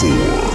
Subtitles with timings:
[0.00, 0.45] four,